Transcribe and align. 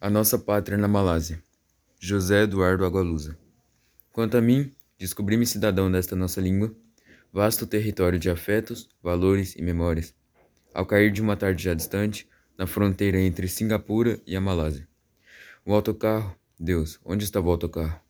A 0.00 0.08
nossa 0.08 0.38
pátria 0.38 0.78
na 0.78 0.86
Malásia. 0.86 1.42
José 1.98 2.44
Eduardo 2.44 2.84
Agualusa. 2.84 3.36
Quanto 4.12 4.36
a 4.36 4.40
mim, 4.40 4.70
descobri-me 4.96 5.44
cidadão 5.44 5.90
desta 5.90 6.14
nossa 6.14 6.40
língua, 6.40 6.72
vasto 7.32 7.66
território 7.66 8.16
de 8.16 8.30
afetos, 8.30 8.88
valores 9.02 9.56
e 9.56 9.62
memórias, 9.62 10.14
ao 10.72 10.86
cair 10.86 11.10
de 11.10 11.20
uma 11.20 11.36
tarde 11.36 11.64
já 11.64 11.74
distante, 11.74 12.28
na 12.56 12.64
fronteira 12.64 13.18
entre 13.18 13.48
Singapura 13.48 14.20
e 14.24 14.36
a 14.36 14.40
Malásia. 14.40 14.86
O 15.66 15.74
autocarro, 15.74 16.32
Deus, 16.56 17.00
onde 17.04 17.24
estava 17.24 17.48
o 17.48 17.50
autocarro? 17.50 18.00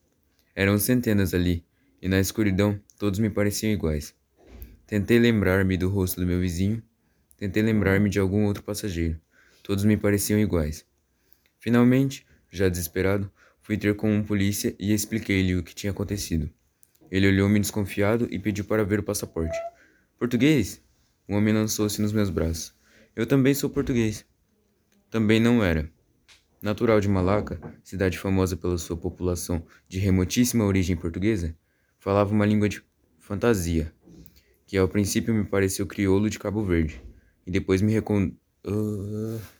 Eram 0.55 0.77
centenas 0.77 1.33
ali, 1.33 1.65
e 1.99 2.07
na 2.07 2.19
escuridão 2.19 2.79
todos 2.99 3.17
me 3.17 3.31
pareciam 3.31 3.73
iguais. 3.73 4.13
Tentei 4.85 5.17
lembrar-me 5.17 5.75
do 5.75 5.89
rosto 5.89 6.21
do 6.21 6.27
meu 6.27 6.39
vizinho, 6.39 6.83
tentei 7.35 7.63
lembrar-me 7.63 8.11
de 8.11 8.19
algum 8.19 8.45
outro 8.45 8.61
passageiro. 8.61 9.19
Todos 9.63 9.83
me 9.83 9.97
pareciam 9.97 10.39
iguais. 10.39 10.87
Finalmente, 11.59 12.25
já 12.49 12.69
desesperado, 12.69 13.29
fui 13.61 13.77
ter 13.77 13.95
com 13.95 14.11
um 14.11 14.23
polícia 14.23 14.73
e 14.79 14.93
expliquei-lhe 14.93 15.55
o 15.55 15.63
que 15.63 15.75
tinha 15.75 15.91
acontecido. 15.91 16.49
Ele 17.11 17.27
olhou-me 17.27 17.59
desconfiado 17.59 18.27
e 18.31 18.39
pediu 18.39 18.63
para 18.63 18.85
ver 18.85 18.99
o 18.99 19.03
passaporte. 19.03 19.57
Português? 20.17 20.81
O 21.27 21.35
homem 21.35 21.53
lançou-se 21.53 22.01
nos 22.01 22.13
meus 22.13 22.29
braços. 22.29 22.73
Eu 23.15 23.25
também 23.25 23.53
sou 23.53 23.69
português. 23.69 24.25
Também 25.09 25.39
não 25.39 25.63
era. 25.63 25.91
Natural 26.61 26.99
de 26.99 27.09
Malaca, 27.09 27.59
cidade 27.83 28.17
famosa 28.17 28.55
pela 28.55 28.77
sua 28.77 28.97
população 28.97 29.65
de 29.87 29.99
remotíssima 29.99 30.65
origem 30.65 30.95
portuguesa, 30.95 31.55
falava 31.99 32.33
uma 32.33 32.45
língua 32.45 32.69
de 32.69 32.81
fantasia, 33.17 33.93
que 34.65 34.77
ao 34.77 34.87
princípio 34.87 35.33
me 35.33 35.45
pareceu 35.45 35.87
crioulo 35.87 36.29
de 36.29 36.37
Cabo 36.37 36.63
Verde, 36.63 37.01
e 37.45 37.51
depois 37.51 37.81
me 37.81 37.93
recon... 37.93 38.31
Uh 38.65 39.58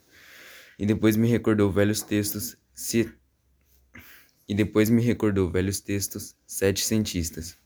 e 0.79 0.85
depois 0.85 1.17
me 1.17 1.27
recordou 1.27 1.69
velhos 1.69 2.01
textos 2.01 2.57
se... 2.73 3.11
e 4.47 4.55
depois 4.55 4.89
me 4.89 5.01
recordou 5.01 5.51
velhos 5.51 5.81
textos 5.81 6.37
sete 6.47 6.85
cientistas. 6.85 7.57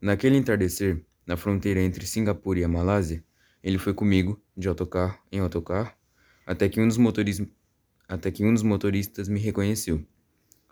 Naquele 0.00 0.36
entardecer, 0.36 1.04
na 1.24 1.36
fronteira 1.36 1.80
entre 1.80 2.04
Singapura 2.04 2.58
e 2.58 2.64
a 2.64 2.68
Malásia, 2.68 3.24
ele 3.62 3.78
foi 3.78 3.94
comigo, 3.94 4.42
de 4.56 4.66
autocarro 4.66 5.16
em 5.30 5.38
autocarro, 5.38 5.92
até 6.44 6.68
que 6.68 6.80
um 6.80 6.88
dos 6.88 6.96
motoristas, 6.96 7.46
até 8.08 8.32
que 8.32 8.44
um 8.44 8.52
dos 8.52 8.64
motoristas 8.64 9.28
me 9.28 9.38
reconheceu. 9.38 10.04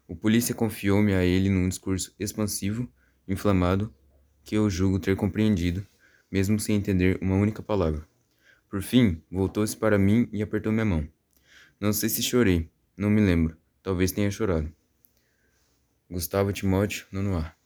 O 0.09 0.17
polícia 0.17 0.55
confiou-me 0.55 1.15
a 1.15 1.23
ele 1.23 1.49
num 1.49 1.69
discurso 1.69 2.13
expansivo, 2.19 2.91
inflamado, 3.29 3.95
que 4.43 4.57
eu 4.57 4.69
julgo 4.69 4.99
ter 4.99 5.15
compreendido, 5.15 5.87
mesmo 6.29 6.59
sem 6.59 6.75
entender 6.75 7.19
uma 7.23 7.37
única 7.37 7.63
palavra. 7.63 8.05
Por 8.69 8.83
fim, 8.83 9.23
voltou-se 9.31 9.77
para 9.77 9.97
mim 9.97 10.29
e 10.33 10.43
apertou 10.43 10.73
minha 10.73 10.85
mão. 10.85 11.09
Não 11.81 11.93
sei 11.93 12.09
se 12.09 12.23
chorei, 12.23 12.71
não 12.97 13.09
me 13.09 13.21
lembro. 13.21 13.57
Talvez 13.83 14.11
tenha 14.13 14.31
chorado. 14.31 14.73
Gustavo 16.11 16.53
Timóteo, 16.53 17.07
nono 17.13 17.37
A. 17.37 17.58